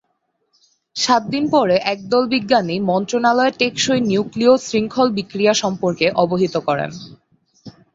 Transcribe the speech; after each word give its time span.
সাত 0.95 1.23
দিন 1.29 1.43
পরে, 1.49 1.75
একদল 1.93 2.23
বিজ্ঞানী 2.27 2.75
মন্ত্রণালয়ে 2.89 3.57
টেকসই 3.59 4.01
নিউক্লীয় 4.09 4.53
শৃঙ্খল 4.67 5.07
বিক্রিয়া 5.17 5.53
সম্পর্কে 5.63 6.05
অবহিত 6.23 6.55
করেন। 6.67 6.91